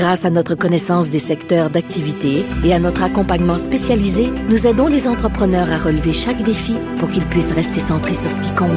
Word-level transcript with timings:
Grâce 0.00 0.24
à 0.24 0.30
notre 0.30 0.54
connaissance 0.54 1.10
des 1.10 1.18
secteurs 1.18 1.68
d'activité 1.68 2.46
et 2.64 2.72
à 2.72 2.78
notre 2.78 3.02
accompagnement 3.02 3.58
spécialisé, 3.58 4.30
nous 4.48 4.66
aidons 4.66 4.86
les 4.86 5.06
entrepreneurs 5.06 5.70
à 5.70 5.76
relever 5.76 6.14
chaque 6.14 6.42
défi 6.42 6.74
pour 6.98 7.10
qu'ils 7.10 7.26
puissent 7.26 7.52
rester 7.52 7.80
centrés 7.80 8.14
sur 8.14 8.30
ce 8.30 8.40
qui 8.40 8.50
compte, 8.54 8.70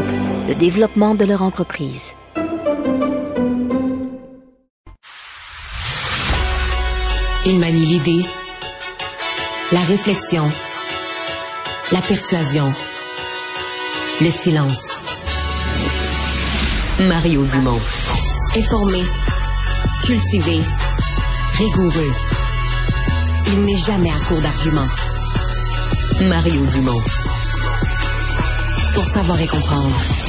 le 0.49 0.53
développement 0.53 1.15
de 1.15 1.23
leur 1.23 1.41
entreprise. 1.41 2.11
Il 7.45 7.57
manie 7.57 7.85
l'idée, 7.85 8.25
la 9.71 9.79
réflexion, 9.79 10.43
la 11.93 12.01
persuasion, 12.01 12.73
le 14.19 14.29
silence. 14.29 14.99
Mario 17.07 17.45
Dumont. 17.45 17.79
Informé, 18.57 19.01
cultivé, 20.03 20.59
rigoureux. 21.53 22.11
Il 23.47 23.65
n'est 23.65 23.75
jamais 23.75 24.09
à 24.09 24.19
court 24.27 24.41
d'arguments. 24.41 24.87
Mario 26.27 26.65
Dumont. 26.67 27.01
Pour 28.93 29.05
savoir 29.05 29.39
et 29.39 29.47
comprendre. 29.47 30.22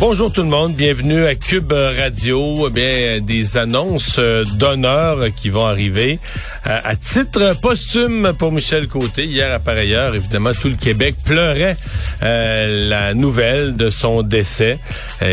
Bonjour 0.00 0.32
tout 0.32 0.42
le 0.42 0.48
monde, 0.48 0.74
bienvenue 0.76 1.26
à 1.26 1.34
Cube 1.34 1.72
Radio. 1.72 2.68
Eh 2.68 2.70
bien, 2.70 3.20
des 3.20 3.56
annonces 3.56 4.14
euh, 4.20 4.44
d'honneur 4.44 5.34
qui 5.34 5.50
vont 5.50 5.66
arriver 5.66 6.20
euh, 6.68 6.80
à 6.84 6.94
titre 6.94 7.56
posthume 7.60 8.32
pour 8.38 8.52
Michel 8.52 8.86
Côté. 8.86 9.24
Hier, 9.24 9.52
à 9.52 9.58
pareille 9.58 9.94
heure, 9.94 10.14
évidemment, 10.14 10.52
tout 10.52 10.68
le 10.68 10.76
Québec 10.76 11.16
pleurait 11.24 11.76
euh, 12.22 12.88
la 12.88 13.12
nouvelle 13.12 13.74
de 13.74 13.90
son 13.90 14.22
décès. 14.22 14.78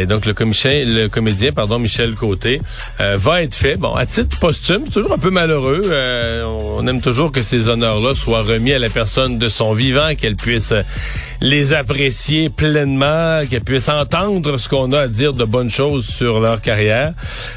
Donc, 0.07 0.25
le, 0.25 0.33
le 0.33 1.07
comédien, 1.09 1.51
pardon, 1.51 1.77
Michel 1.77 2.15
Côté, 2.15 2.59
va 2.97 3.43
être 3.43 3.53
fait. 3.53 3.75
Bon, 3.75 3.93
à 3.93 4.07
titre 4.07 4.39
posthume, 4.39 4.89
toujours 4.89 5.13
un 5.13 5.19
peu 5.19 5.29
malheureux. 5.29 5.81
on 6.43 6.87
aime 6.87 7.01
toujours 7.01 7.31
que 7.31 7.43
ces 7.43 7.67
honneurs-là 7.67 8.15
soient 8.15 8.41
remis 8.41 8.73
à 8.73 8.79
la 8.79 8.89
personne 8.89 9.37
de 9.37 9.47
son 9.47 9.73
vivant, 9.73 10.15
qu'elle 10.15 10.35
puisse 10.35 10.73
les 11.41 11.73
apprécier 11.73 12.49
pleinement, 12.49 13.41
qu'elle 13.49 13.61
puisse 13.61 13.89
entendre 13.89 14.57
ce 14.57 14.69
qu'on 14.69 14.91
a 14.93 15.01
à 15.01 15.07
dire 15.07 15.33
de 15.33 15.45
bonnes 15.45 15.69
choses 15.69 16.05
sur 16.05 16.39
leur 16.39 16.61
carrière. 16.61 17.13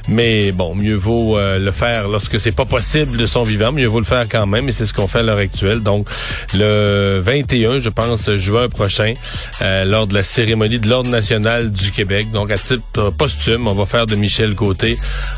Mais 0.09 0.53
bon, 0.53 0.75
mieux 0.75 0.95
vaut 0.95 1.39
euh, 1.39 1.59
le 1.59 1.71
faire 1.71 2.09
lorsque 2.09 2.41
c'est 2.41 2.55
pas 2.55 2.65
possible 2.65 3.17
de 3.17 3.27
son 3.27 3.43
vivant, 3.43 3.73
mieux 3.73 3.87
vaut 3.87 4.01
le 4.01 4.07
faire 4.07 4.27
quand 4.29 4.47
même, 4.47 4.69
et 4.69 4.73
c'est 4.73 4.87
ce 4.87 4.93
qu'on 4.93 5.07
fait 5.07 5.21
à 5.21 5.23
l'heure 5.23 5.39
actuelle. 5.39 5.81
Donc, 5.81 6.09
le 6.55 7.21
21, 7.23 7.79
je 7.79 7.89
pense, 7.89 8.31
juin 8.37 8.69
prochain, 8.69 9.15
euh, 9.63 9.85
lors 9.85 10.07
de 10.07 10.15
la 10.15 10.23
cérémonie 10.23 10.79
de 10.79 10.89
l'Ordre 10.89 11.11
national 11.11 11.71
du 11.71 11.91
Québec. 11.91 12.31
Donc, 12.33 12.51
à 12.51 12.59
titre 12.59 13.11
posthume, 13.11 13.67
on 13.67 13.75
va 13.75 13.87
faire 13.87 14.07
de 14.07 14.15
Michel 14.15 14.55
Côté 14.55 14.97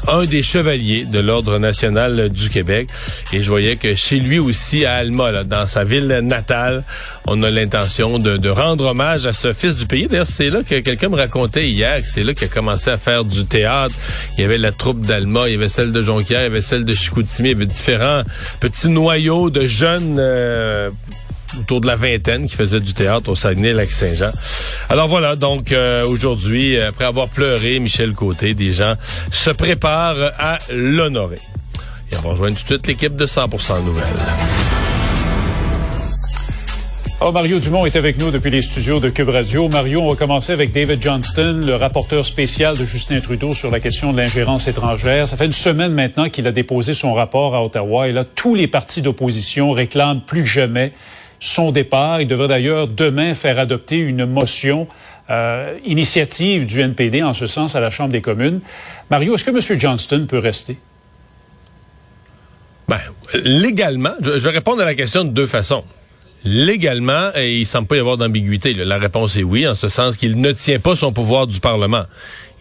un 0.08 0.24
des 0.24 0.42
chevaliers 0.42 1.04
de 1.04 1.18
l'Ordre 1.18 1.58
national 1.58 2.28
du 2.30 2.48
Québec. 2.50 2.88
Et 3.32 3.42
je 3.42 3.48
voyais 3.48 3.76
que 3.76 3.94
chez 3.94 4.18
lui 4.18 4.38
aussi, 4.38 4.84
à 4.84 4.94
Alma, 4.94 5.30
là, 5.30 5.44
dans 5.44 5.66
sa 5.66 5.84
ville 5.84 6.20
natale, 6.22 6.84
on 7.26 7.42
a 7.42 7.50
l'intention 7.50 8.18
de, 8.18 8.29
de 8.38 8.48
rendre 8.48 8.86
hommage 8.86 9.26
à 9.26 9.32
ce 9.32 9.52
fils 9.52 9.76
du 9.76 9.86
pays. 9.86 10.06
D'ailleurs, 10.06 10.26
c'est 10.26 10.50
là 10.50 10.62
que 10.62 10.78
quelqu'un 10.80 11.08
me 11.08 11.16
racontait 11.16 11.68
hier 11.68 12.00
c'est 12.04 12.24
là 12.24 12.34
qu'il 12.34 12.44
a 12.44 12.48
commencé 12.48 12.90
à 12.90 12.98
faire 12.98 13.24
du 13.24 13.44
théâtre. 13.44 13.94
Il 14.36 14.42
y 14.42 14.44
avait 14.44 14.58
la 14.58 14.72
troupe 14.72 15.04
d'Alma, 15.06 15.48
il 15.48 15.52
y 15.52 15.54
avait 15.56 15.68
celle 15.68 15.92
de 15.92 16.02
Jonquière, 16.02 16.40
il 16.40 16.44
y 16.44 16.46
avait 16.46 16.60
celle 16.60 16.84
de 16.84 16.92
Chicoutimi, 16.92 17.50
il 17.50 17.52
y 17.52 17.54
avait 17.54 17.66
différents 17.66 18.22
petits 18.60 18.88
noyaux 18.88 19.50
de 19.50 19.66
jeunes 19.66 20.16
euh, 20.18 20.90
autour 21.58 21.80
de 21.80 21.86
la 21.86 21.96
vingtaine 21.96 22.46
qui 22.46 22.56
faisaient 22.56 22.80
du 22.80 22.94
théâtre 22.94 23.30
au 23.30 23.34
Saguenay-Lac-Saint-Jean. 23.34 24.32
Alors 24.88 25.08
voilà, 25.08 25.36
donc 25.36 25.72
euh, 25.72 26.04
aujourd'hui, 26.04 26.80
après 26.80 27.04
avoir 27.04 27.28
pleuré 27.28 27.78
Michel 27.78 28.12
Côté, 28.12 28.54
des 28.54 28.72
gens 28.72 28.94
se 29.30 29.50
préparent 29.50 30.32
à 30.38 30.58
l'honorer. 30.72 31.40
Et 32.12 32.16
on 32.16 32.20
va 32.20 32.30
rejoindre 32.30 32.56
tout 32.56 32.62
de 32.62 32.68
suite 32.68 32.86
l'équipe 32.86 33.16
de 33.16 33.26
100% 33.26 33.84
Nouvelles. 33.84 34.04
Oh, 37.22 37.32
Mario 37.32 37.58
Dumont 37.58 37.84
est 37.84 37.96
avec 37.96 38.18
nous 38.18 38.30
depuis 38.30 38.50
les 38.50 38.62
studios 38.62 38.98
de 38.98 39.10
Cube 39.10 39.28
Radio. 39.28 39.68
Mario, 39.68 40.00
on 40.00 40.08
va 40.08 40.16
commencer 40.16 40.54
avec 40.54 40.72
David 40.72 41.02
Johnston, 41.02 41.60
le 41.62 41.74
rapporteur 41.74 42.24
spécial 42.24 42.78
de 42.78 42.86
Justin 42.86 43.20
Trudeau 43.20 43.52
sur 43.52 43.70
la 43.70 43.78
question 43.78 44.14
de 44.14 44.16
l'ingérence 44.16 44.68
étrangère. 44.68 45.28
Ça 45.28 45.36
fait 45.36 45.44
une 45.44 45.52
semaine 45.52 45.92
maintenant 45.92 46.30
qu'il 46.30 46.46
a 46.46 46.50
déposé 46.50 46.94
son 46.94 47.12
rapport 47.12 47.54
à 47.54 47.62
Ottawa 47.62 48.08
et 48.08 48.12
là, 48.12 48.24
tous 48.24 48.54
les 48.54 48.68
partis 48.68 49.02
d'opposition 49.02 49.72
réclament 49.72 50.22
plus 50.22 50.44
que 50.44 50.48
jamais 50.48 50.94
son 51.40 51.72
départ. 51.72 52.22
Il 52.22 52.26
devrait 52.26 52.48
d'ailleurs 52.48 52.88
demain 52.88 53.34
faire 53.34 53.58
adopter 53.58 53.98
une 53.98 54.24
motion 54.24 54.88
euh, 55.28 55.76
initiative 55.84 56.64
du 56.64 56.80
NPD 56.80 57.22
en 57.22 57.34
ce 57.34 57.46
sens 57.46 57.76
à 57.76 57.80
la 57.80 57.90
Chambre 57.90 58.12
des 58.12 58.22
communes. 58.22 58.60
Mario, 59.10 59.34
est-ce 59.34 59.44
que 59.44 59.50
M. 59.50 59.78
Johnston 59.78 60.24
peut 60.26 60.38
rester? 60.38 60.78
Ben, 62.88 62.98
légalement, 63.34 64.14
je 64.22 64.30
vais 64.30 64.50
répondre 64.50 64.80
à 64.80 64.86
la 64.86 64.94
question 64.94 65.24
de 65.24 65.30
deux 65.30 65.46
façons. 65.46 65.84
Légalement, 66.44 67.30
il 67.36 67.66
semble 67.66 67.86
pas 67.86 67.96
y 67.96 68.00
avoir 68.00 68.16
d'ambiguïté. 68.16 68.72
La 68.72 68.98
réponse 68.98 69.36
est 69.36 69.42
oui, 69.42 69.68
en 69.68 69.74
ce 69.74 69.88
sens 69.88 70.16
qu'il 70.16 70.40
ne 70.40 70.52
tient 70.52 70.80
pas 70.80 70.96
son 70.96 71.12
pouvoir 71.12 71.46
du 71.46 71.60
Parlement. 71.60 72.04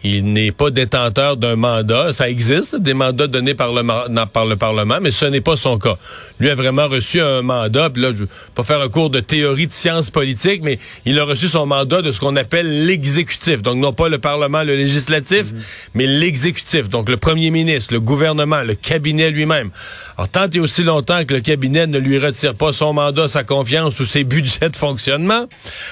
Il 0.02 0.32
n'est 0.32 0.52
pas 0.52 0.70
détenteur 0.70 1.36
d'un 1.36 1.56
mandat. 1.56 2.12
Ça 2.12 2.30
existe, 2.30 2.76
des 2.76 2.94
mandats 2.94 3.26
donnés 3.26 3.54
par 3.54 3.72
le, 3.72 3.82
par 4.26 4.46
le 4.46 4.56
Parlement, 4.56 4.98
mais 5.00 5.10
ce 5.10 5.26
n'est 5.26 5.42
pas 5.42 5.56
son 5.56 5.78
cas. 5.78 5.96
Lui 6.38 6.48
a 6.48 6.54
vraiment 6.54 6.88
reçu 6.88 7.20
un 7.20 7.42
mandat, 7.42 7.90
puis 7.90 8.02
là, 8.02 8.10
je 8.12 8.22
vais 8.24 8.28
pas 8.54 8.64
faire 8.64 8.80
un 8.80 8.88
cours 8.88 9.10
de 9.10 9.20
théorie 9.20 9.66
de 9.66 9.72
sciences 9.72 10.10
politiques, 10.10 10.62
mais 10.62 10.78
il 11.04 11.18
a 11.18 11.24
reçu 11.24 11.48
son 11.48 11.66
mandat 11.66 12.00
de 12.00 12.12
ce 12.12 12.20
qu'on 12.20 12.36
appelle 12.36 12.86
l'exécutif. 12.86 13.62
Donc, 13.62 13.76
non 13.76 13.92
pas 13.92 14.08
le 14.08 14.18
Parlement, 14.18 14.62
le 14.62 14.74
législatif, 14.74 15.52
mhm. 15.52 15.60
mais 15.94 16.06
l'exécutif. 16.06 16.88
Donc, 16.88 17.10
le 17.10 17.18
premier 17.18 17.50
ministre, 17.50 17.92
le 17.92 18.00
gouvernement, 18.00 18.62
le 18.62 18.74
cabinet 18.74 19.30
lui-même. 19.30 19.70
Alors, 20.16 20.28
tant 20.28 20.48
et 20.48 20.60
aussi 20.60 20.82
longtemps 20.82 21.24
que 21.26 21.34
le 21.34 21.40
cabinet 21.40 21.86
ne 21.86 21.98
lui 21.98 22.18
retire 22.18 22.54
pas 22.54 22.72
son 22.72 22.94
mandat, 22.94 23.28
sa 23.28 23.44
confiance 23.44 24.00
ou 24.00 24.06
ses 24.06 24.24
budgets 24.24 24.70
de 24.70 24.76
fonctionnement, 24.76 25.46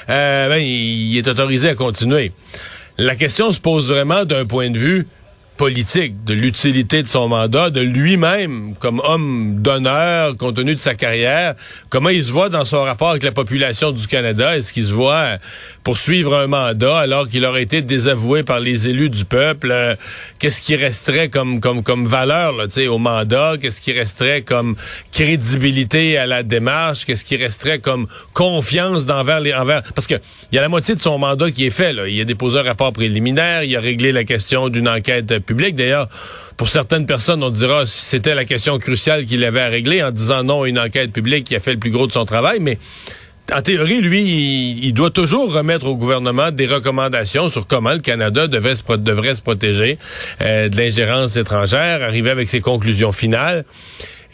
euh, 0.09 0.49
ben, 0.49 0.63
il 0.63 1.17
est 1.19 1.29
autorisé 1.29 1.69
à 1.69 1.75
continuer. 1.75 2.33
La 3.01 3.15
question 3.15 3.53
se 3.53 3.61
pose 3.61 3.93
vraiment 3.93 4.25
d'un 4.25 4.45
point 4.45 4.71
de 4.71 4.79
vue 4.79 5.07
politique, 5.59 6.25
de 6.25 6.35
l'utilité 6.35 7.03
de 7.03 7.09
son 7.09 7.29
mandat, 7.29 7.71
de 7.71 7.81
lui-même 7.81 8.75
comme 8.79 9.01
homme 9.05 9.57
d'honneur, 9.61 10.37
compte 10.37 10.55
tenu 10.55 10.77
de 10.77 10.81
sa 10.81 10.95
carrière, 10.95 11.55
comment 11.91 12.11
il 12.11 12.23
se 12.23 12.31
voit 12.31 12.49
dans 12.49 12.65
son 12.65 12.83
rapport 12.85 13.11
avec 13.11 13.25
la 13.25 13.33
population 13.33 13.91
du 13.91 14.07
Canada, 14.07 14.57
est-ce 14.57 14.73
qu'il 14.73 14.87
se 14.87 14.93
voit 14.93 15.39
poursuivre 15.83 16.37
un 16.37 16.47
mandat 16.47 16.97
alors 16.97 17.29
qu'il 17.29 17.45
aurait 17.45 17.65
été 17.65 17.83
désavoué 17.83 18.45
par 18.45 18.61
les 18.61 18.89
élus 18.89 19.11
du 19.11 19.25
peuple, 19.25 19.71
euh, 19.73 19.97
qu'est-ce 20.39 20.63
qui 20.63 20.77
resterait 20.77 21.29
comme 21.29 21.61
comme 21.61 21.83
comme 21.83 22.07
valeur 22.07 22.53
là, 22.53 22.67
au 22.89 22.99
mandat, 22.99 23.57
qu'est-ce 23.61 23.81
qui 23.81 23.93
resterait 23.93 24.43
comme 24.43 24.77
crédibilité 25.13 26.19
à 26.19 26.27
la 26.27 26.45
démarche, 26.45 27.05
qu'est-ce 27.05 27.25
qui 27.25 27.37
resterait 27.37 27.81
comme 27.81 28.07
confiance 28.33 29.07
d'envers 29.07 29.41
les 29.41 29.53
envers? 29.53 29.83
Parce 29.95 30.07
que 30.07 30.15
il 30.53 30.55
y 30.55 30.59
a 30.59 30.63
la 30.63 30.69
moitié 30.69 30.95
de 30.95 31.01
son 31.01 31.19
mandat 31.19 31.51
qui 31.51 31.67
est 31.67 31.71
fait 31.71 31.93
là, 31.93 32.07
il 32.07 32.21
a 32.21 32.25
déposé 32.25 32.61
un 32.61 32.63
rapport 32.63 32.93
préliminaire, 32.93 33.65
il 33.65 33.77
a 33.77 33.81
réglé 33.81 34.13
la 34.13 34.23
question 34.23 34.69
d'une 34.69 34.89
enquête 34.89 35.33
D'ailleurs, 35.55 36.09
pour 36.57 36.69
certaines 36.69 37.07
personnes, 37.07 37.43
on 37.43 37.51
dira 37.51 37.87
c'était 37.87 38.35
la 38.35 38.45
question 38.45 38.79
cruciale 38.79 39.25
qu'il 39.27 39.45
avait 39.45 39.61
à 39.61 39.69
régler 39.69 40.03
en 40.03 40.11
disant 40.11 40.43
non 40.45 40.63
à 40.63 40.69
une 40.69 40.79
enquête 40.79 41.13
publique 41.13 41.45
qui 41.45 41.57
a 41.57 41.61
fait 41.61 41.73
le 41.73 41.79
plus 41.79 41.91
gros 41.91 42.07
de 42.07 42.13
son 42.13 42.25
travail, 42.25 42.59
mais 42.61 42.79
en 43.53 43.63
théorie, 43.63 44.03
lui, 44.03 44.79
il, 44.83 44.93
doit 44.93 45.11
toujours 45.11 45.53
remettre 45.53 45.87
au 45.87 45.97
gouvernement 45.97 46.51
des 46.51 46.67
recommandations 46.67 47.49
sur 47.49 47.67
comment 47.67 47.93
le 47.93 48.01
Canada 48.01 48.47
devrait 48.47 48.77
se 48.77 49.41
protéger 49.43 49.99
euh, 50.43 50.69
de 50.69 50.77
l'ingérence 50.77 51.37
étrangère, 51.37 52.03
arriver 52.03 52.29
avec 52.29 52.49
ses 52.51 52.61
conclusions 52.61 53.13
finales. 53.13 53.65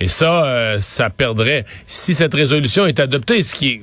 Et 0.00 0.08
ça, 0.08 0.46
euh, 0.46 0.80
ça 0.80 1.10
perdrait. 1.10 1.64
Si 1.86 2.14
cette 2.14 2.34
résolution 2.34 2.86
est 2.86 2.98
adoptée, 2.98 3.42
ce 3.42 3.54
qui 3.54 3.82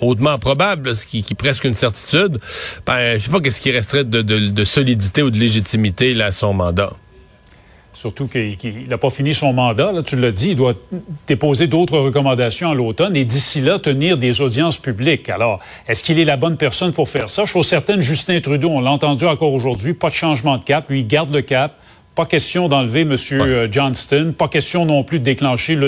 hautement 0.00 0.38
probable, 0.38 0.94
ce 0.94 1.06
qui, 1.06 1.18
est 1.18 1.34
presque 1.34 1.64
une 1.64 1.74
certitude, 1.74 2.38
ben, 2.86 3.14
je 3.14 3.18
sais 3.18 3.30
pas 3.30 3.40
qu'est-ce 3.40 3.60
qui 3.60 3.70
resterait 3.70 4.04
de, 4.04 4.64
solidité 4.64 5.22
ou 5.22 5.30
de 5.30 5.38
légitimité 5.38 6.14
là, 6.14 6.26
à 6.26 6.32
son 6.32 6.52
mandat. 6.52 6.92
Surtout 7.92 8.26
qu'il 8.26 8.88
n'a 8.88 8.98
pas 8.98 9.08
fini 9.08 9.34
son 9.34 9.52
mandat, 9.52 9.94
tu 10.04 10.16
l'as 10.16 10.32
dit, 10.32 10.50
il 10.50 10.56
doit 10.56 10.74
déposer 11.26 11.68
d'autres 11.68 11.98
recommandations 11.98 12.70
à 12.70 12.74
l'automne 12.74 13.16
et 13.16 13.24
d'ici 13.24 13.60
là 13.60 13.78
tenir 13.78 14.18
des 14.18 14.40
audiences 14.40 14.76
publiques. 14.76 15.28
Alors, 15.30 15.60
est-ce 15.88 16.04
qu'il 16.04 16.18
est 16.18 16.24
la 16.24 16.36
bonne 16.36 16.56
personne 16.56 16.92
pour 16.92 17.08
faire 17.08 17.30
ça? 17.30 17.46
Chose 17.46 17.66
certaine, 17.66 18.00
Justin 18.00 18.40
Trudeau, 18.40 18.68
on 18.68 18.80
l'a 18.80 18.90
entendu 18.90 19.24
encore 19.26 19.52
aujourd'hui, 19.52 19.94
pas 19.94 20.10
de 20.10 20.14
changement 20.14 20.58
de 20.58 20.64
cap, 20.64 20.90
lui 20.90 21.04
garde 21.04 21.32
le 21.32 21.40
cap, 21.40 21.78
Pas 22.14 22.26
question 22.26 22.68
d'enlever 22.68 23.00
M. 23.00 23.16
Euh, 23.32 23.68
Johnston. 23.70 24.34
Pas 24.36 24.48
question 24.48 24.86
non 24.86 25.02
plus 25.02 25.18
de 25.18 25.24
déclencher 25.24 25.78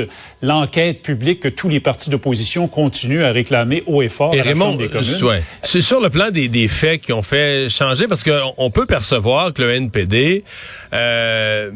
l'enquête 0.43 1.03
publique 1.03 1.41
que 1.41 1.49
tous 1.49 1.69
les 1.69 1.81
partis 1.81 2.11
d'opposition 2.11 2.67
continuent 2.67 3.23
à 3.23 3.31
réclamer 3.31 3.85
haut 3.87 4.03
et 4.03 4.09
fort 4.09 4.35
et 4.35 4.41
à 4.41 4.43
Raymond, 4.43 4.73
la 4.73 4.77
des 4.77 4.89
communes. 4.89 5.23
Ouais. 5.23 5.43
C'est 5.63 5.83
sur 5.83 6.01
le 6.01 6.11
plan 6.11 6.31
des, 6.31 6.49
des, 6.49 6.69
faits 6.69 7.01
qui 7.01 7.13
ont 7.13 7.23
fait 7.23 7.69
changer, 7.69 8.09
parce 8.09 8.25
qu'on 8.25 8.71
peut 8.71 8.87
percevoir 8.87 9.53
que 9.53 9.63
le 9.63 9.73
NPD... 9.73 10.45
Euh, 10.93 11.71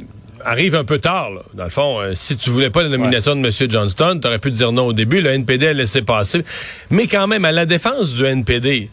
arrive 0.45 0.75
un 0.75 0.85
peu 0.85 0.99
tard. 0.99 1.31
Là. 1.31 1.43
Dans 1.55 1.65
le 1.65 1.71
fond, 1.71 2.01
euh, 2.01 2.13
si 2.15 2.37
tu 2.37 2.51
voulais 2.51 2.71
pas 2.71 2.83
la 2.83 2.89
nomination 2.89 3.37
de 3.37 3.47
M. 3.47 3.71
Johnston, 3.71 4.19
tu 4.21 4.27
aurais 4.27 4.39
pu 4.39 4.51
dire 4.51 4.73
non 4.73 4.87
au 4.87 4.93
début. 4.93 5.21
Le 5.21 5.31
NPD 5.31 5.69
a 5.69 5.73
laissé 5.73 6.03
passer. 6.03 6.43
Mais 6.91 7.07
quand 7.07 7.27
même, 7.27 7.45
à 7.45 7.53
la 7.53 7.67
défense 7.67 8.13
du 8.13 8.25
NPD, 8.25 8.91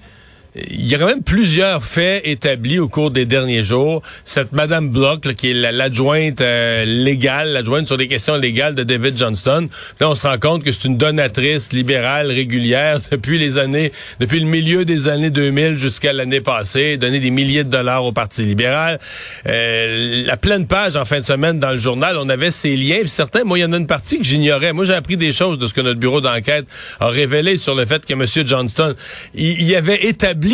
il 0.69 0.87
y 0.87 0.95
a 0.95 0.97
quand 0.97 1.07
même 1.07 1.23
plusieurs 1.23 1.83
faits 1.83 2.21
établis 2.25 2.79
au 2.79 2.87
cours 2.87 3.11
des 3.11 3.25
derniers 3.25 3.63
jours. 3.63 4.01
Cette 4.23 4.51
Madame 4.51 4.89
Bloch, 4.89 5.21
qui 5.35 5.51
est 5.51 5.53
l'adjointe 5.53 6.41
euh, 6.41 6.85
légale, 6.85 7.49
l'adjointe 7.49 7.87
sur 7.87 7.97
des 7.97 8.07
questions 8.07 8.35
légales 8.35 8.75
de 8.75 8.83
David 8.83 9.17
Johnston, 9.17 9.69
là, 9.99 10.09
on 10.09 10.15
se 10.15 10.25
rend 10.25 10.37
compte 10.37 10.63
que 10.63 10.71
c'est 10.71 10.85
une 10.85 10.97
donatrice 10.97 11.73
libérale 11.73 12.31
régulière 12.31 12.99
depuis 13.11 13.37
les 13.37 13.57
années, 13.57 13.91
depuis 14.19 14.39
le 14.39 14.45
milieu 14.45 14.85
des 14.85 15.07
années 15.07 15.29
2000 15.29 15.77
jusqu'à 15.77 16.13
l'année 16.13 16.41
passée, 16.41 16.97
donner 16.97 17.19
des 17.19 17.31
milliers 17.31 17.63
de 17.63 17.69
dollars 17.69 18.05
au 18.05 18.11
Parti 18.11 18.43
libéral. 18.43 18.99
Euh, 19.47 20.23
la 20.25 20.37
pleine 20.37 20.65
page 20.67 20.95
en 20.95 21.05
fin 21.05 21.19
de 21.19 21.25
semaine 21.25 21.59
dans 21.59 21.71
le 21.71 21.77
journal, 21.77 22.17
on 22.17 22.29
avait 22.29 22.51
ces 22.51 22.75
liens. 22.75 22.99
Puis 23.01 23.09
certains, 23.09 23.43
moi, 23.43 23.59
il 23.59 23.61
y 23.61 23.65
en 23.65 23.73
a 23.73 23.77
une 23.77 23.87
partie 23.87 24.17
que 24.17 24.23
j'ignorais. 24.23 24.73
Moi, 24.73 24.85
j'ai 24.85 24.93
appris 24.93 25.17
des 25.17 25.31
choses 25.31 25.57
de 25.57 25.67
ce 25.67 25.73
que 25.73 25.81
notre 25.81 25.99
bureau 25.99 26.21
d'enquête 26.21 26.65
a 26.99 27.07
révélé 27.07 27.57
sur 27.57 27.75
le 27.75 27.85
fait 27.85 28.05
que 28.05 28.13
M. 28.13 28.25
Johnston, 28.47 28.95
il, 29.35 29.61
il 29.61 29.75
avait 29.75 30.05
établi 30.05 30.46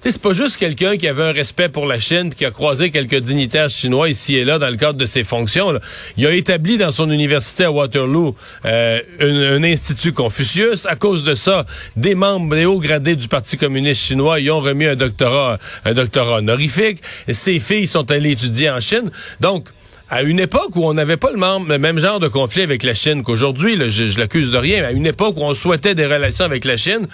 c'est 0.00 0.20
pas 0.20 0.32
juste 0.32 0.56
quelqu'un 0.56 0.96
qui 0.96 1.08
avait 1.08 1.22
un 1.22 1.32
respect 1.32 1.68
pour 1.68 1.86
la 1.86 1.98
Chine 1.98 2.32
qui 2.34 2.44
a 2.44 2.50
croisé 2.50 2.90
quelques 2.90 3.16
dignitaires 3.16 3.70
chinois 3.70 4.08
ici 4.08 4.36
et 4.36 4.44
là 4.44 4.58
dans 4.58 4.70
le 4.70 4.76
cadre 4.76 4.98
de 4.98 5.06
ses 5.06 5.24
fonctions. 5.24 5.78
Il 6.16 6.26
a 6.26 6.32
établi 6.32 6.78
dans 6.78 6.92
son 6.92 7.10
université 7.10 7.64
à 7.64 7.72
Waterloo 7.72 8.34
euh, 8.64 9.00
un, 9.20 9.62
institut 9.64 10.12
Confucius. 10.12 10.86
À 10.86 10.96
cause 10.96 11.24
de 11.24 11.34
ça, 11.34 11.64
des 11.96 12.14
membres, 12.14 12.54
des 12.54 12.64
hauts 12.64 12.78
gradés 12.78 13.16
du 13.16 13.28
Parti 13.28 13.56
communiste 13.56 14.02
chinois, 14.02 14.40
y 14.40 14.50
ont 14.50 14.60
remis 14.60 14.86
un 14.86 14.96
doctorat, 14.96 15.58
un 15.84 15.94
doctorat 15.94 16.38
honorifique. 16.38 16.98
Ses 17.28 17.60
filles 17.60 17.86
sont 17.86 18.10
allées 18.10 18.32
étudier 18.32 18.70
en 18.70 18.80
Chine. 18.80 19.10
Donc, 19.40 19.68
à 20.08 20.22
une 20.22 20.40
époque 20.40 20.74
où 20.74 20.84
on 20.84 20.94
n'avait 20.94 21.16
pas 21.16 21.30
le, 21.30 21.78
même 21.78 21.98
genre 21.98 22.18
de 22.18 22.26
conflit 22.26 22.62
avec 22.62 22.82
la 22.82 22.94
Chine 22.94 23.22
qu'aujourd'hui, 23.22 23.78
je, 23.90 24.08
je 24.08 24.18
l'accuse 24.18 24.50
de 24.50 24.58
rien, 24.58 24.84
à 24.84 24.90
une 24.90 25.06
époque 25.06 25.36
où 25.36 25.42
on 25.42 25.54
souhaitait 25.54 25.94
des 25.94 26.06
relations 26.06 26.44
avec 26.44 26.64
la 26.64 26.76
Chine, 26.76 27.06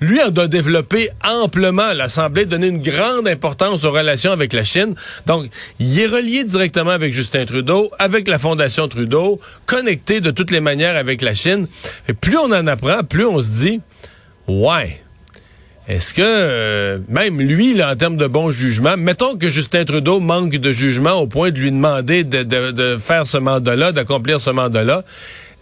lui 0.00 0.20
en 0.22 0.28
a 0.28 0.46
développé 0.46 1.10
amplement. 1.24 1.92
L'Assemblée 1.92 2.46
donné 2.46 2.68
une 2.68 2.82
grande 2.82 3.28
importance 3.28 3.84
aux 3.84 3.90
relations 3.90 4.32
avec 4.32 4.52
la 4.52 4.64
Chine. 4.64 4.94
Donc, 5.26 5.50
il 5.78 6.00
est 6.00 6.06
relié 6.06 6.44
directement 6.44 6.90
avec 6.90 7.12
Justin 7.12 7.46
Trudeau, 7.46 7.90
avec 7.98 8.28
la 8.28 8.38
Fondation 8.38 8.88
Trudeau, 8.88 9.40
connecté 9.64 10.20
de 10.20 10.30
toutes 10.30 10.50
les 10.50 10.60
manières 10.60 10.96
avec 10.96 11.22
la 11.22 11.34
Chine. 11.34 11.66
Et 12.08 12.12
plus 12.12 12.36
on 12.36 12.52
en 12.52 12.66
apprend, 12.66 13.02
plus 13.02 13.24
on 13.24 13.40
se 13.40 13.50
dit, 13.50 13.80
ouais. 14.48 15.00
Est-ce 15.88 16.12
que 16.12 16.20
euh, 16.20 16.98
même 17.08 17.40
lui, 17.40 17.72
là, 17.72 17.92
en 17.92 17.94
termes 17.96 18.16
de 18.16 18.26
bon 18.26 18.50
jugement, 18.50 18.96
mettons 18.96 19.36
que 19.36 19.48
Justin 19.48 19.84
Trudeau 19.84 20.18
manque 20.18 20.56
de 20.56 20.72
jugement 20.72 21.12
au 21.12 21.28
point 21.28 21.52
de 21.52 21.60
lui 21.60 21.70
demander 21.70 22.24
de, 22.24 22.42
de 22.42 22.98
faire 22.98 23.24
ce 23.24 23.38
mandat-là, 23.38 23.92
d'accomplir 23.92 24.40
ce 24.40 24.50
mandat-là, 24.50 25.04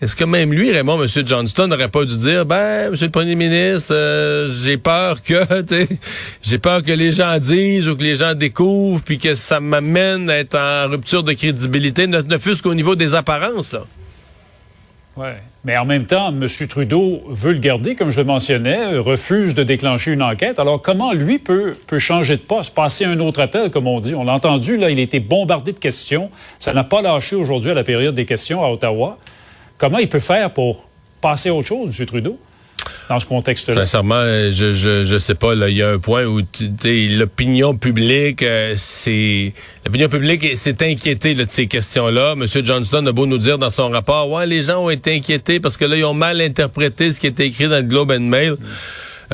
est-ce 0.02 0.16
que 0.16 0.24
même 0.24 0.52
lui, 0.52 0.72
Raymond, 0.72 1.00
M. 1.00 1.08
Johnston, 1.24 1.68
n'aurait 1.68 1.88
pas 1.88 2.04
dû 2.04 2.16
dire, 2.18 2.44
ben, 2.44 2.90
Monsieur 2.90 3.06
le 3.06 3.12
Premier 3.12 3.36
ministre, 3.36 3.94
euh, 3.94 4.50
j'ai 4.50 4.76
peur 4.76 5.22
que, 5.22 5.40
j'ai 6.42 6.58
peur 6.58 6.82
que 6.82 6.92
les 6.92 7.12
gens 7.12 7.38
disent 7.38 7.88
ou 7.88 7.96
que 7.96 8.02
les 8.02 8.16
gens 8.16 8.34
découvrent, 8.34 9.02
puis 9.02 9.18
que 9.18 9.36
ça 9.36 9.60
m'amène 9.60 10.28
à 10.28 10.36
être 10.36 10.58
en 10.58 10.90
rupture 10.90 11.22
de 11.22 11.32
crédibilité, 11.32 12.08
ne, 12.08 12.38
fût-ce 12.38 12.62
qu'au 12.62 12.74
niveau 12.74 12.96
des 12.96 13.14
apparences, 13.14 13.72
là. 13.72 13.82
Oui. 15.16 15.28
Mais 15.64 15.76
en 15.76 15.84
même 15.84 16.06
temps, 16.06 16.28
M. 16.30 16.46
Trudeau 16.68 17.22
veut 17.28 17.52
le 17.52 17.60
garder, 17.60 17.94
comme 17.94 18.10
je 18.10 18.18
le 18.20 18.26
mentionnais, 18.26 18.98
refuse 18.98 19.54
de 19.54 19.62
déclencher 19.62 20.12
une 20.12 20.22
enquête. 20.22 20.58
Alors, 20.58 20.82
comment 20.82 21.12
lui 21.12 21.38
peut, 21.38 21.76
peut 21.86 22.00
changer 22.00 22.36
de 22.36 22.42
poste, 22.42 22.74
passer 22.74 23.04
un 23.04 23.20
autre 23.20 23.40
appel, 23.40 23.70
comme 23.70 23.86
on 23.86 24.00
dit? 24.00 24.14
On 24.16 24.24
l'a 24.24 24.32
entendu, 24.32 24.76
là, 24.76 24.90
il 24.90 24.98
a 24.98 25.02
été 25.02 25.20
bombardé 25.20 25.72
de 25.72 25.78
questions. 25.78 26.30
Ça 26.58 26.74
n'a 26.74 26.82
pas 26.82 27.00
lâché 27.00 27.36
aujourd'hui 27.36 27.70
à 27.70 27.74
la 27.74 27.84
période 27.84 28.16
des 28.16 28.26
questions 28.26 28.64
à 28.64 28.68
Ottawa. 28.68 29.18
Comment 29.78 29.98
il 29.98 30.08
peut 30.08 30.20
faire 30.20 30.52
pour 30.52 30.88
passer 31.20 31.48
à 31.48 31.54
autre 31.54 31.68
chose, 31.68 31.98
M. 31.98 32.06
Trudeau? 32.06 32.38
dans 33.08 33.20
ce 33.20 33.26
contexte-là? 33.26 33.84
Sincèrement, 33.84 34.24
je, 34.24 34.72
je, 34.72 35.04
je 35.04 35.18
sais 35.18 35.34
pas. 35.34 35.54
Il 35.54 35.76
y 35.76 35.82
a 35.82 35.90
un 35.90 35.98
point 35.98 36.24
où 36.24 36.40
l'opinion 36.84 37.76
publique, 37.76 38.42
euh, 38.42 38.74
c'est 38.76 39.52
l'opinion 39.84 40.08
publique 40.08 40.56
s'est 40.56 40.82
inquiétée 40.82 41.34
de 41.34 41.44
ces 41.48 41.66
questions-là. 41.66 42.32
M. 42.32 42.46
Johnston 42.64 43.06
a 43.06 43.12
beau 43.12 43.26
nous 43.26 43.38
dire 43.38 43.58
dans 43.58 43.70
son 43.70 43.90
rapport, 43.90 44.30
ouais, 44.30 44.46
les 44.46 44.62
gens 44.62 44.84
ont 44.84 44.90
été 44.90 45.14
inquiétés 45.14 45.60
parce 45.60 45.76
que 45.76 45.84
là, 45.84 45.96
ils 45.96 46.04
ont 46.04 46.14
mal 46.14 46.40
interprété 46.40 47.12
ce 47.12 47.20
qui 47.20 47.26
était 47.26 47.46
écrit 47.46 47.68
dans 47.68 47.76
le 47.76 47.82
Globe 47.82 48.10
and 48.10 48.20
Mail. 48.20 48.56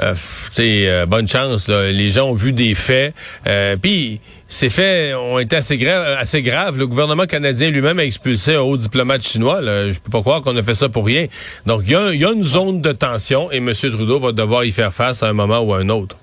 Euh, 0.03 0.15
euh, 0.59 1.07
bonne 1.07 1.29
chance. 1.29 1.69
Les 1.69 2.11
gens 2.11 2.31
ont 2.31 2.35
vu 2.35 2.53
des 2.53 2.75
faits. 2.75 3.15
Euh, 3.47 3.77
Puis 3.77 4.21
ces 4.49 4.71
faits 4.71 5.15
ont 5.15 5.39
été 5.39 5.57
assez, 5.57 5.77
graves. 5.77 6.17
assez 6.19 6.43
graves. 6.43 6.79
Le 6.79 6.87
gouvernement 6.87 7.27
canadien 7.27 7.71
lui-même 7.71 7.99
a 7.99 8.05
expulsé 8.05 8.55
un 8.55 8.61
haut 8.61 8.77
diplomate 8.77 9.27
chinois. 9.27 9.61
Là. 9.61 9.93
Je 9.93 9.99
peux 10.01 10.11
pas 10.11 10.21
croire 10.21 10.43
qu'on 10.43 10.57
a 10.57 10.63
fait 10.63 10.75
ça 10.75 10.89
pour 10.89 11.07
rien. 11.07 11.27
Donc 11.67 11.83
il 11.85 11.91
y, 11.91 12.19
y, 12.19 12.25
a 12.25 12.33
une 12.33 12.45
zone 12.45 12.81
de 12.81 12.93
tension 12.93 13.51
et 13.53 13.59
M. 13.59 13.73
Trudeau 13.75 14.21
va 14.21 14.33
devoir 14.33 14.65
y 14.65 14.71
faire 14.71 14.93
face 14.93 15.23
à 15.23 15.29
un 15.29 15.33
moment 15.33 15.61
ou 15.61 15.75
à 15.75 15.79
un 15.79 15.89
autre. 15.89 16.17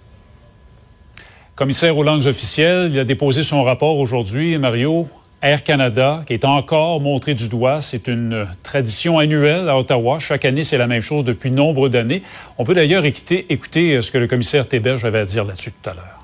Commissaire 1.55 1.97
aux 1.97 2.03
langues 2.03 2.27
officielles, 2.27 2.91
il 2.93 2.99
a 2.99 3.03
déposé 3.03 3.41
son 3.41 3.63
rapport 3.63 3.97
aujourd'hui, 3.97 4.57
Mario. 4.59 5.07
Air 5.41 5.63
Canada, 5.63 6.23
qui 6.25 6.33
est 6.33 6.45
encore 6.45 6.99
montré 6.99 7.35
du 7.35 7.47
doigt. 7.47 7.81
C'est 7.81 8.07
une 8.07 8.47
tradition 8.63 9.19
annuelle 9.19 9.69
à 9.69 9.77
Ottawa. 9.77 10.17
Chaque 10.19 10.45
année, 10.45 10.63
c'est 10.63 10.79
la 10.79 10.87
même 10.87 11.01
chose 11.01 11.23
depuis 11.23 11.51
nombre 11.51 11.89
d'années. 11.89 12.23
On 12.57 12.65
peut 12.65 12.73
d'ailleurs 12.73 13.05
écouter, 13.05 13.45
euh, 13.51 14.01
ce 14.01 14.11
que 14.11 14.17
le 14.17 14.27
commissaire 14.27 14.67
Théberge 14.67 15.05
avait 15.05 15.19
à 15.19 15.25
dire 15.25 15.45
là-dessus 15.45 15.71
tout 15.71 15.89
à 15.89 15.93
l'heure. 15.93 16.19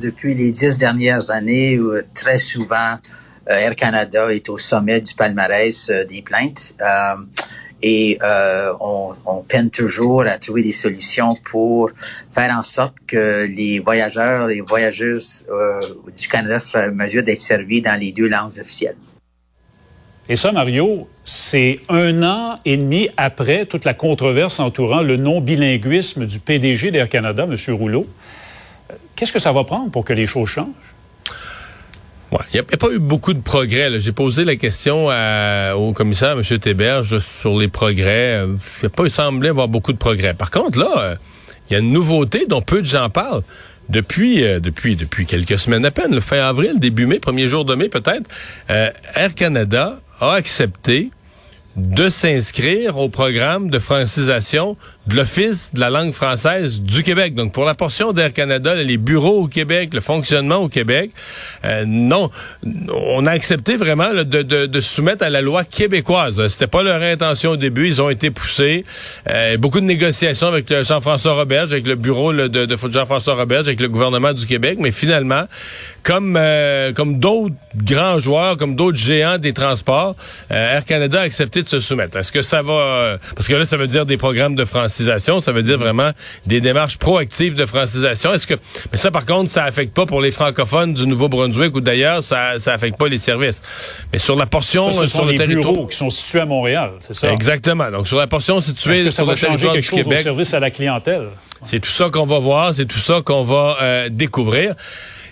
Depuis 0.00 0.34
les 0.34 0.50
dix 0.50 0.78
dernières 0.78 1.30
années, 1.30 1.76
euh, 1.76 2.02
très 2.14 2.38
souvent, 2.38 2.96
euh, 3.50 3.58
Air 3.58 3.76
Canada 3.76 4.32
est 4.32 4.48
au 4.48 4.56
sommet 4.56 5.02
du 5.02 5.14
palmarès 5.14 5.90
des 6.08 6.22
plaintes 6.22 6.74
et 7.82 8.18
euh, 8.22 8.72
on, 8.80 9.42
peine 9.46 9.70
toujours 9.70 10.22
à 10.22 10.38
trouver 10.38 10.62
des 10.62 10.72
solutions 10.72 11.36
pour 11.50 11.90
faire 12.32 12.54
en 12.56 12.62
sorte 12.62 12.94
que 13.06 13.46
les 13.46 13.80
voyageurs, 13.80 14.46
les 14.46 14.60
voyageuses 14.60 15.46
euh, 15.50 15.80
du 16.16 16.28
Canada 16.28 16.60
soient 16.60 16.88
en 16.88 16.94
mesure 16.94 17.22
d'être 17.22 17.40
servis 17.40 17.82
dans 17.82 17.98
les 17.98 18.12
deux 18.12 18.28
langues 18.28 18.58
officielles. 18.60 18.96
Et 20.28 20.36
ça, 20.36 20.52
Mario, 20.52 21.08
c'est 21.24 21.80
un 21.88 22.22
an 22.22 22.58
et 22.64 22.76
demi 22.76 23.08
après 23.16 23.66
toute 23.66 23.84
la 23.84 23.94
controverse 23.94 24.60
entourant 24.60 25.02
le 25.02 25.16
non-bilinguisme 25.16 26.26
du 26.26 26.38
PDG 26.38 26.92
d'Air 26.92 27.08
Canada, 27.08 27.46
M. 27.50 27.56
Rouleau. 27.74 28.06
Qu'est-ce 29.16 29.32
que 29.32 29.40
ça 29.40 29.52
va 29.52 29.64
prendre 29.64 29.90
pour 29.90 30.04
que 30.04 30.12
les 30.12 30.26
choses 30.26 30.48
changent? 30.48 30.91
Il 32.32 32.54
n'y 32.54 32.60
a, 32.60 32.76
pas 32.78 32.90
eu 32.90 32.98
beaucoup 32.98 33.34
de 33.34 33.40
progrès. 33.40 34.00
J'ai 34.00 34.12
posé 34.12 34.44
la 34.44 34.56
question 34.56 35.08
au 35.76 35.92
commissaire, 35.92 36.32
M. 36.32 36.58
Théberge, 36.58 37.18
sur 37.18 37.58
les 37.58 37.68
progrès. 37.68 38.42
Il 38.46 38.84
n'a 38.84 38.88
pas 38.88 39.08
semblé 39.08 39.50
avoir 39.50 39.68
beaucoup 39.68 39.92
de 39.92 39.98
progrès. 39.98 40.32
Par 40.32 40.50
contre, 40.50 40.78
là, 40.78 41.16
il 41.68 41.74
y 41.74 41.76
a 41.76 41.78
une 41.80 41.92
nouveauté 41.92 42.46
dont 42.46 42.62
peu 42.62 42.80
de 42.80 42.86
gens 42.86 43.10
parlent. 43.10 43.42
Depuis, 43.88 44.44
euh, 44.44 44.60
depuis, 44.60 44.96
depuis 44.96 45.26
quelques 45.26 45.58
semaines 45.58 45.84
à 45.84 45.90
peine, 45.90 46.14
le 46.14 46.20
fin 46.20 46.38
avril, 46.38 46.78
début 46.78 47.06
mai, 47.06 47.18
premier 47.18 47.48
jour 47.48 47.64
de 47.64 47.74
mai 47.74 47.88
peut-être, 47.88 48.28
euh, 48.70 48.90
Air 49.14 49.34
Canada 49.34 50.00
a 50.20 50.32
accepté 50.32 51.10
de 51.76 52.08
s'inscrire 52.08 52.98
au 52.98 53.08
programme 53.08 53.70
de 53.70 53.78
francisation 53.78 54.76
de 55.06 55.16
l'Office 55.16 55.70
de 55.74 55.80
la 55.80 55.90
langue 55.90 56.12
française 56.12 56.80
du 56.80 57.02
Québec. 57.02 57.34
Donc, 57.34 57.52
pour 57.52 57.64
la 57.64 57.74
portion 57.74 58.12
d'Air 58.12 58.32
Canada, 58.32 58.74
les 58.74 58.96
bureaux 58.96 59.42
au 59.42 59.48
Québec, 59.48 59.94
le 59.94 60.00
fonctionnement 60.00 60.56
au 60.56 60.68
Québec, 60.68 61.10
euh, 61.64 61.84
non, 61.86 62.30
on 62.92 63.26
a 63.26 63.32
accepté 63.32 63.76
vraiment 63.76 64.12
de, 64.12 64.22
de, 64.22 64.66
de, 64.66 64.80
se 64.80 64.94
soumettre 64.94 65.24
à 65.24 65.30
la 65.30 65.40
loi 65.40 65.64
québécoise. 65.64 66.46
C'était 66.48 66.68
pas 66.68 66.84
leur 66.84 67.02
intention 67.02 67.52
au 67.52 67.56
début, 67.56 67.88
ils 67.88 68.00
ont 68.00 68.10
été 68.10 68.30
poussés. 68.30 68.84
Euh, 69.28 69.56
beaucoup 69.56 69.80
de 69.80 69.86
négociations 69.86 70.46
avec 70.46 70.72
Jean-François 70.84 71.34
Roberge, 71.34 71.72
avec 71.72 71.86
le 71.86 71.96
bureau 71.96 72.32
de, 72.32 72.46
de 72.46 72.76
Jean-François 72.92 73.34
Roberge, 73.34 73.66
avec 73.66 73.80
le 73.80 73.88
gouvernement 73.88 74.32
du 74.32 74.46
Québec, 74.46 74.78
mais 74.80 74.92
finalement, 74.92 75.44
comme 76.04 76.36
euh, 76.36 76.92
comme 76.92 77.18
d'autres 77.18 77.54
grands 77.76 78.18
joueurs, 78.18 78.56
comme 78.56 78.76
d'autres 78.76 78.98
géants 78.98 79.38
des 79.38 79.52
transports, 79.52 80.14
Air 80.50 80.84
Canada 80.84 81.20
a 81.20 81.22
accepté 81.22 81.62
de 81.62 81.68
se 81.68 81.80
soumettre. 81.80 82.16
Est-ce 82.18 82.30
que 82.30 82.42
ça 82.42 82.62
va... 82.62 83.18
parce 83.34 83.48
que 83.48 83.54
là, 83.54 83.66
ça 83.66 83.76
veut 83.76 83.86
dire 83.86 84.06
des 84.06 84.16
programmes 84.16 84.54
de 84.54 84.64
français 84.64 84.91
ça 84.92 85.52
veut 85.52 85.62
dire 85.62 85.78
vraiment 85.78 86.10
des 86.46 86.60
démarches 86.60 86.98
proactives 86.98 87.54
de 87.54 87.66
francisation. 87.66 88.32
Est-ce 88.32 88.46
que 88.46 88.54
mais 88.90 88.98
ça 88.98 89.10
par 89.10 89.26
contre, 89.26 89.50
ça 89.50 89.64
affecte 89.64 89.94
pas 89.94 90.06
pour 90.06 90.20
les 90.20 90.30
francophones 90.30 90.94
du 90.94 91.06
Nouveau-Brunswick 91.06 91.74
ou 91.74 91.80
d'ailleurs 91.80 92.22
ça 92.22 92.58
ça 92.58 92.74
affecte 92.74 92.98
pas 92.98 93.08
les 93.08 93.18
services. 93.18 93.62
Mais 94.12 94.18
sur 94.18 94.36
la 94.36 94.46
portion 94.46 94.92
ce 94.92 95.06
sur 95.06 95.24
le 95.24 95.32
les 95.32 95.38
territoire 95.38 95.72
bureaux 95.72 95.86
qui 95.86 95.96
sont 95.96 96.10
situés 96.10 96.40
à 96.40 96.46
Montréal, 96.46 96.92
c'est 97.00 97.14
ça? 97.14 97.32
Exactement. 97.32 97.90
Donc 97.90 98.08
sur 98.08 98.18
la 98.18 98.26
portion 98.26 98.60
située 98.60 99.10
sur 99.10 99.26
le 99.26 99.34
territoire 99.34 99.74
du 99.74 99.88
Québec, 99.88 100.20
au 100.20 100.22
service 100.22 100.54
à 100.54 100.60
la 100.60 100.70
clientèle? 100.70 101.28
C'est 101.64 101.80
tout 101.80 101.90
ça 101.90 102.10
qu'on 102.10 102.26
va 102.26 102.38
voir, 102.38 102.74
c'est 102.74 102.86
tout 102.86 102.98
ça 102.98 103.22
qu'on 103.24 103.44
va 103.44 103.76
euh, 103.80 104.08
découvrir. 104.10 104.74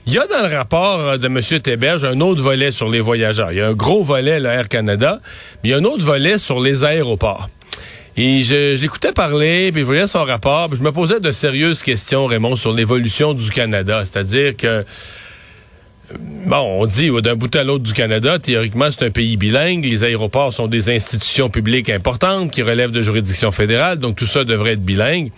Il 0.06 0.14
y 0.14 0.18
a 0.18 0.26
dans 0.26 0.48
le 0.48 0.54
rapport 0.54 1.00
euh, 1.00 1.18
de 1.18 1.26
M. 1.26 1.40
Théberge 1.60 2.04
un 2.04 2.20
autre 2.20 2.42
volet 2.42 2.70
sur 2.70 2.88
les 2.88 3.00
voyageurs. 3.00 3.52
Il 3.52 3.58
y 3.58 3.60
a 3.60 3.66
un 3.66 3.74
gros 3.74 4.04
volet, 4.04 4.40
le 4.40 4.48
Air 4.48 4.68
Canada, 4.68 5.20
mais 5.62 5.70
il 5.70 5.72
y 5.72 5.74
a 5.74 5.78
un 5.78 5.84
autre 5.84 6.04
volet 6.04 6.38
sur 6.38 6.60
les 6.60 6.84
aéroports. 6.84 7.48
Et 8.16 8.42
je, 8.42 8.80
l'écoutais 8.80 9.12
parler, 9.12 9.70
puis 9.72 9.82
je 9.82 9.86
voyais 9.86 10.06
son 10.06 10.24
rapport, 10.24 10.68
puis 10.68 10.78
je 10.78 10.82
me 10.82 10.92
posais 10.92 11.20
de 11.20 11.32
sérieuses 11.32 11.82
questions, 11.82 12.26
Raymond, 12.26 12.56
sur 12.56 12.72
l'évolution 12.72 13.34
du 13.34 13.50
Canada. 13.50 14.02
C'est-à-dire 14.04 14.56
que 14.56 14.84
Bon, 16.18 16.80
on 16.80 16.86
dit 16.86 17.08
d'un 17.22 17.36
bout 17.36 17.54
à 17.54 17.62
l'autre 17.62 17.84
du 17.84 17.92
Canada, 17.92 18.40
théoriquement, 18.40 18.88
c'est 18.90 19.06
un 19.06 19.10
pays 19.10 19.36
bilingue. 19.36 19.84
Les 19.84 20.02
aéroports 20.02 20.52
sont 20.52 20.66
des 20.66 20.90
institutions 20.90 21.50
publiques 21.50 21.88
importantes 21.88 22.50
qui 22.50 22.62
relèvent 22.62 22.90
de 22.90 23.02
juridiction 23.02 23.52
fédérale, 23.52 23.98
donc 23.98 24.16
tout 24.16 24.26
ça 24.26 24.42
devrait 24.42 24.72
être 24.72 24.84
bilingue. 24.84 25.30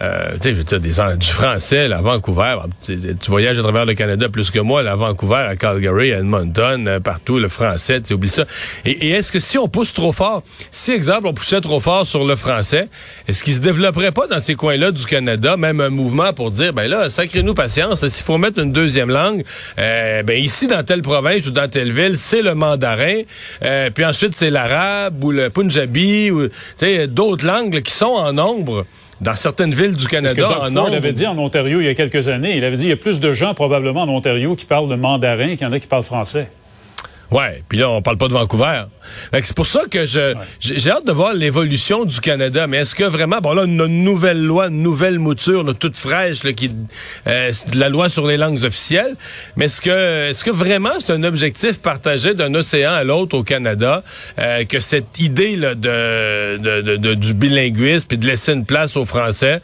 Euh, 0.00 0.34
tu 0.34 0.42
sais, 0.42 0.50
je 0.50 0.58
veux 0.58 0.64
dire, 0.64 0.80
des, 0.80 1.16
du 1.16 1.26
français, 1.26 1.88
là, 1.88 1.98
à 1.98 2.02
Vancouver. 2.02 2.56
Tu, 2.84 2.96
voyages 3.28 3.58
à 3.58 3.62
travers 3.62 3.84
le 3.84 3.94
Canada 3.94 4.28
plus 4.28 4.50
que 4.50 4.60
moi, 4.60 4.82
là, 4.82 4.92
à 4.92 4.96
Vancouver, 4.96 5.44
à 5.48 5.56
Calgary, 5.56 6.12
à 6.12 6.18
Edmonton, 6.18 6.86
euh, 6.86 7.00
partout, 7.00 7.38
le 7.38 7.48
français, 7.48 8.00
tu 8.00 8.12
oublies 8.12 8.28
ça. 8.28 8.44
Et, 8.84 9.10
est-ce 9.10 9.32
que 9.32 9.40
si 9.40 9.58
on 9.58 9.68
pousse 9.68 9.92
trop 9.92 10.12
fort, 10.12 10.42
si, 10.70 10.92
exemple, 10.92 11.26
on 11.26 11.34
poussait 11.34 11.60
trop 11.60 11.80
fort 11.80 12.06
sur 12.06 12.24
le 12.24 12.36
français, 12.36 12.88
est-ce 13.26 13.42
qu'il 13.42 13.54
se 13.54 13.60
développerait 13.60 14.12
pas 14.12 14.28
dans 14.28 14.40
ces 14.40 14.54
coins-là 14.54 14.92
du 14.92 15.04
Canada, 15.04 15.56
même 15.56 15.80
un 15.80 15.90
mouvement 15.90 16.32
pour 16.32 16.50
dire, 16.50 16.72
ben 16.72 16.88
là, 16.88 17.10
sacrez-nous 17.10 17.54
patience, 17.54 18.06
s'il 18.06 18.24
faut 18.24 18.38
mettre 18.38 18.60
une 18.60 18.72
deuxième 18.72 19.10
langue, 19.10 19.44
euh, 19.78 20.22
ben 20.22 20.38
ici, 20.38 20.68
dans 20.68 20.84
telle 20.84 21.02
province 21.02 21.46
ou 21.46 21.50
dans 21.50 21.68
telle 21.68 21.92
ville, 21.92 22.16
c'est 22.16 22.42
le 22.42 22.54
mandarin, 22.54 23.22
euh, 23.64 23.90
puis 23.90 24.04
ensuite, 24.04 24.34
c'est 24.36 24.50
l'arabe 24.50 25.24
ou 25.24 25.32
le 25.32 25.50
punjabi, 25.50 26.30
ou, 26.30 26.48
tu 26.48 26.54
sais, 26.76 27.08
d'autres 27.08 27.44
langues 27.44 27.82
qui 27.82 27.92
sont 27.92 28.06
en 28.06 28.32
nombre 28.32 28.86
dans 29.20 29.36
certaines 29.36 29.74
villes 29.74 29.96
du 29.96 30.06
Canada. 30.06 30.48
Ce 30.64 30.72
que 30.72 30.94
avait 30.94 31.12
dit 31.12 31.26
en 31.26 31.38
Ontario 31.38 31.80
il 31.80 31.86
y 31.86 31.88
a 31.88 31.94
quelques 31.94 32.28
années. 32.28 32.56
Il 32.56 32.64
avait 32.64 32.76
dit 32.76 32.82
qu'il 32.82 32.90
y 32.90 32.94
a 32.94 32.96
plus 32.96 33.20
de 33.20 33.32
gens 33.32 33.54
probablement 33.54 34.02
en 34.02 34.08
Ontario 34.08 34.54
qui 34.54 34.64
parlent 34.64 34.88
le 34.88 34.96
mandarin 34.96 35.56
qu'il 35.56 35.62
y 35.62 35.64
en 35.66 35.72
a 35.72 35.80
qui 35.80 35.86
parlent 35.86 36.04
français. 36.04 36.50
Ouais, 37.30 37.62
puis 37.68 37.78
là 37.78 37.90
on 37.90 38.00
parle 38.00 38.16
pas 38.16 38.28
de 38.28 38.32
Vancouver. 38.32 38.84
C'est 39.32 39.54
pour 39.54 39.66
ça 39.66 39.82
que 39.90 40.06
je 40.06 40.34
j'ai 40.60 40.90
hâte 40.90 41.06
de 41.06 41.12
voir 41.12 41.34
l'évolution 41.34 42.04
du 42.04 42.20
Canada. 42.20 42.66
Mais 42.66 42.78
est-ce 42.78 42.94
que 42.94 43.04
vraiment, 43.04 43.38
bon 43.38 43.52
là, 43.52 43.64
une 43.64 43.86
nouvelle 43.86 44.42
loi, 44.42 44.68
une 44.68 44.82
nouvelle 44.82 45.18
mouture, 45.18 45.64
toute 45.78 45.96
fraîche, 45.96 46.42
là, 46.42 46.52
qui 46.52 46.70
euh, 47.26 47.52
la 47.74 47.88
loi 47.88 48.08
sur 48.08 48.26
les 48.26 48.36
langues 48.36 48.64
officielles. 48.64 49.16
Mais 49.56 49.66
est-ce 49.66 49.80
que 49.80 50.30
est-ce 50.30 50.44
que 50.44 50.50
vraiment 50.50 50.92
c'est 50.98 51.12
un 51.12 51.22
objectif 51.24 51.80
partagé 51.80 52.34
d'un 52.34 52.54
océan 52.54 52.92
à 52.92 53.04
l'autre 53.04 53.36
au 53.36 53.42
Canada 53.42 54.02
euh, 54.38 54.64
que 54.64 54.80
cette 54.80 55.18
idée 55.20 55.56
là, 55.56 55.74
de, 55.74 56.56
de, 56.58 56.96
de, 56.96 57.14
du 57.14 57.34
bilinguisme 57.34 58.06
puis 58.08 58.18
de 58.18 58.26
laisser 58.26 58.52
une 58.52 58.64
place 58.64 58.96
aux 58.96 59.06
Français? 59.06 59.60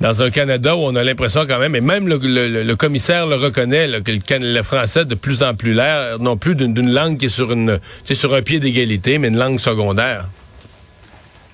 Dans 0.00 0.22
un 0.22 0.30
Canada 0.30 0.76
où 0.76 0.80
on 0.80 0.96
a 0.96 1.04
l'impression 1.04 1.42
quand 1.46 1.58
même, 1.58 1.76
et 1.76 1.80
même 1.80 2.08
le, 2.08 2.74
commissaire 2.74 3.26
le 3.26 3.36
reconnaît, 3.36 3.88
que 4.02 4.34
le, 4.34 4.62
français 4.62 5.04
de 5.04 5.14
plus 5.14 5.42
en 5.42 5.54
plus 5.54 5.74
l'air, 5.74 6.18
non 6.18 6.36
plus 6.36 6.54
d'une 6.54 6.92
langue 6.92 7.18
qui 7.18 7.26
est 7.26 7.28
sur 7.28 7.52
une, 7.52 7.78
un 7.78 8.42
pied 8.42 8.60
d'égalité, 8.60 9.18
mais 9.18 9.28
une 9.28 9.38
langue 9.38 9.60
secondaire. 9.60 10.26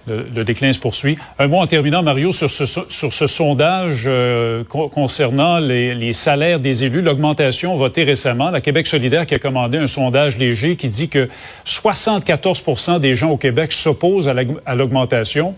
Le, 0.08 0.42
déclin 0.42 0.72
se 0.72 0.78
poursuit. 0.78 1.18
Un 1.38 1.48
mot 1.48 1.58
en 1.58 1.66
terminant, 1.66 2.02
Mario, 2.02 2.32
sur 2.32 2.50
ce, 2.50 3.26
sondage 3.26 4.04
euh, 4.06 4.64
concernant 4.64 5.58
les, 5.58 5.94
les, 5.94 6.14
salaires 6.14 6.60
des 6.60 6.84
élus, 6.84 7.02
l'augmentation 7.02 7.74
votée 7.76 8.04
récemment. 8.04 8.50
La 8.50 8.62
Québec 8.62 8.86
solidaire 8.86 9.26
qui 9.26 9.34
a 9.34 9.38
commandé 9.38 9.76
un 9.76 9.86
sondage 9.86 10.38
léger 10.38 10.76
qui 10.76 10.88
dit 10.88 11.10
que 11.10 11.28
74% 11.66 13.00
des 13.00 13.16
gens 13.16 13.30
au 13.30 13.36
Québec 13.36 13.72
s'opposent 13.72 14.30
à 14.30 14.74
l'augmentation. 14.74 15.54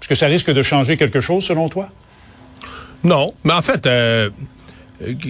Est-ce 0.00 0.08
que 0.08 0.14
ça 0.16 0.26
risque 0.26 0.50
de 0.50 0.62
changer 0.62 0.96
quelque 0.96 1.20
chose 1.20 1.44
selon 1.44 1.68
toi? 1.68 1.88
Non, 3.04 3.32
mais 3.44 3.52
en 3.52 3.62
fait, 3.62 3.86
euh, 3.86 4.30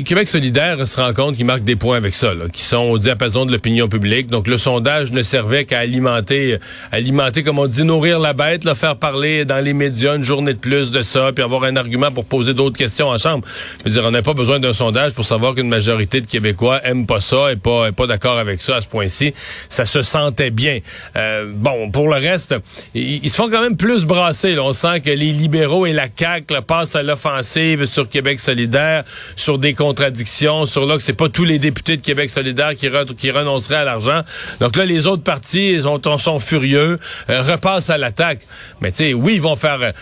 Québec 0.05 0.29
solidaire 0.29 0.87
se 0.87 1.01
rend 1.01 1.13
compte 1.13 1.37
qu'il 1.37 1.47
marque 1.47 1.65
des 1.65 1.77
points 1.77 1.97
avec 1.97 2.15
ça, 2.15 2.35
là, 2.35 2.45
qui 2.53 2.63
sont 2.65 2.79
au 2.79 2.99
diapason 2.99 3.47
de 3.47 3.53
l'opinion 3.53 3.89
publique. 3.89 4.29
Donc 4.29 4.47
le 4.47 4.59
sondage 4.59 5.13
ne 5.13 5.23
servait 5.23 5.65
qu'à 5.65 5.81
alimenter, 5.81 6.59
alimenter, 6.93 7.43
comme 7.43 7.59
on 7.59 7.67
dit, 7.67 7.85
nourrir 7.85 8.21
la 8.21 8.33
bête, 8.33 8.65
là, 8.65 8.75
faire 8.75 8.97
parler 8.97 9.45
dans 9.45 9.63
les 9.63 9.73
médias 9.73 10.17
une 10.17 10.23
journée 10.23 10.55
de 10.55 10.59
plus 10.59 10.91
de 10.91 11.03
ça, 11.03 11.33
puis 11.33 11.43
avoir 11.43 11.65
un 11.65 11.77
argument 11.77 12.11
pour 12.11 12.25
poser 12.25 12.55
d'autres 12.55 12.77
questions 12.77 13.09
en 13.09 13.19
chambre. 13.19 13.47
Je 13.79 13.85
veux 13.85 13.91
dire, 13.91 14.05
on 14.05 14.11
n'a 14.11 14.23
pas 14.23 14.35
besoin 14.35 14.61
d'un 14.61 14.73
sondage 14.73 15.15
pour 15.15 15.25
savoir 15.25 15.55
qu'une 15.55 15.69
majorité 15.69 16.21
de 16.21 16.27
Québécois 16.27 16.81
aime 16.85 17.07
pas 17.07 17.21
ça 17.21 17.53
et 17.53 17.57
pas, 17.57 17.93
pas 17.93 18.07
d'accord 18.07 18.39
avec 18.39 18.61
ça 18.61 18.77
à 18.77 18.81
ce 18.81 18.89
point-ci. 18.89 19.35
Ça 19.69 19.87
se 19.87 20.03
sentait 20.03 20.51
bien. 20.51 20.81
Euh, 21.17 21.51
bon, 21.53 21.91
pour 21.91 22.09
le 22.09 22.17
reste, 22.17 22.55
ils, 22.95 23.29
se 23.31 23.37
font 23.37 23.51
quand 23.51 23.63
même 23.63 23.77
plus 23.77 24.05
brasser. 24.05 24.59
On 24.59 24.73
sent 24.73 25.01
que 25.01 25.11
les 25.11 25.33
libéraux 25.33 25.87
et 25.87 25.93
la 25.93 26.09
CAQ 26.15 26.55
passent 26.67 26.97
à 26.97 27.03
l'offensive 27.03 27.87
sur 27.87 28.09
Québec 28.09 28.41
solidaire, 28.41 29.05
sur 29.37 29.59
des 29.65 29.73
contradictions, 29.73 30.67
sur 30.67 30.85
là 30.85 30.99
que 30.99 31.03
c'est 31.03 31.15
pas 31.15 31.31
tous 31.31 31.45
les 31.45 31.59
députés 31.59 31.97
de 31.97 32.03
Québec 32.03 32.29
solidaire 32.29 32.77
qui, 32.77 32.87
qui 33.17 33.31
renonceraient 33.31 33.77
à 33.77 33.85
l'argent. 33.85 34.21
Donc 34.61 34.77
là, 34.77 34.85
les 34.85 35.07
autres 35.07 35.23
partis 35.23 35.73
ils 35.73 35.89
ont, 35.89 35.99
sont 36.19 36.39
furieux, 36.39 36.99
euh, 37.31 37.43
repassent 37.43 37.89
à 37.89 37.97
l'attaque. 37.97 38.41
Mais 38.83 38.93
tu 38.93 38.99
sais, 38.99 39.15
oui, 39.15 39.37
ils 39.37 39.41
vont 39.41 39.57
faire... 39.57 39.79
Euh, 39.81 39.93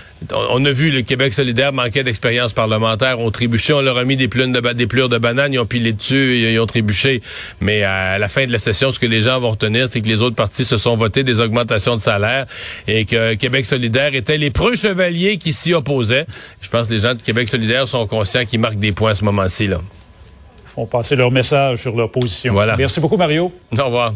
on, 0.51 0.65
a 0.65 0.73
vu 0.73 0.91
le 0.91 1.03
Québec 1.03 1.33
solidaire 1.33 1.73
manquait 1.73 2.03
d'expérience 2.03 2.53
parlementaire, 2.53 3.21
ont 3.21 3.31
trébuché, 3.31 3.73
on 3.73 3.83
leur 3.83 3.99
a 3.99 4.05
mis 4.05 4.17
des, 4.17 4.27
plumes 4.27 4.53
de 4.53 4.73
des 4.73 4.87
plures 4.89 5.09
de 5.09 5.19
bananes, 5.19 5.53
ils 5.53 5.61
ont 5.61 5.67
pilé 5.67 5.93
dessus, 5.93 6.39
ils, 6.39 6.53
ils 6.53 6.59
ont 6.59 6.67
trébuché. 6.67 7.23
Mais 7.61 7.85
à 7.85 8.19
la 8.19 8.29
fin 8.29 8.47
de 8.47 8.53
la 8.53 8.59
session, 8.59 8.91
ce 8.91 8.99
que 8.99 9.07
les 9.07 9.23
gens 9.23 9.39
vont 9.39 9.51
retenir, 9.51 9.87
c'est 9.91 10.01
que 10.01 10.09
les 10.09 10.23
autres 10.23 10.37
partis 10.37 10.65
se 10.65 10.77
sont 10.77 10.97
votés 10.97 11.23
des 11.23 11.39
augmentations 11.39 11.95
de 11.95 12.01
salaire 12.01 12.47
et 12.89 13.05
que 13.05 13.35
Québec 13.35 13.65
solidaire 13.65 14.15
était 14.15 14.39
les 14.39 14.51
preux 14.51 14.75
chevaliers 14.75 15.39
qui 15.39 15.53
s'y 15.53 15.73
opposaient. 15.73 16.27
Je 16.61 16.69
pense 16.69 16.89
que 16.89 16.95
les 16.95 17.01
gens 17.01 17.15
de 17.15 17.23
Québec 17.23 17.49
solidaire 17.49 17.87
sont 17.87 18.09
conscients 18.09 18.45
qu'ils 18.45 18.61
marquent 18.61 18.81
des 18.81 18.93
points 18.93 19.13
à 19.13 19.15
ce 19.15 19.25
moment 19.25 19.42
font 20.75 20.87
passer 20.87 21.17
leur 21.17 21.31
message 21.31 21.83
sur 21.83 21.95
leur 21.97 22.11
position. 22.11 22.53
Voilà. 22.53 22.77
Merci 22.77 23.01
beaucoup, 23.01 23.17
Mario. 23.17 23.53
Au 23.79 23.85
revoir. 23.85 24.15